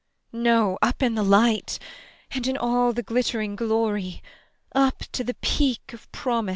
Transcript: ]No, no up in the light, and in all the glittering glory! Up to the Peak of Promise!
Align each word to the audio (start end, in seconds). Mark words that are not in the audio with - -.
]No, 0.33 0.39
no 0.41 0.77
up 0.81 1.03
in 1.03 1.13
the 1.13 1.21
light, 1.21 1.77
and 2.31 2.47
in 2.47 2.57
all 2.57 2.91
the 2.91 3.03
glittering 3.03 3.55
glory! 3.55 4.23
Up 4.73 4.97
to 5.11 5.23
the 5.23 5.35
Peak 5.43 5.93
of 5.93 6.11
Promise! 6.11 6.49